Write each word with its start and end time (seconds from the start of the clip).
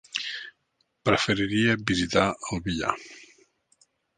Preferiria 1.09 1.75
visitar 1.91 2.25
el 2.49 2.65
Villar. 2.69 2.99